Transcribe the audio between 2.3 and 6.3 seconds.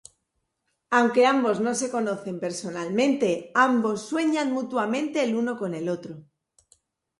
personalmente, ambos sueñan mutuamente el uno con el otro.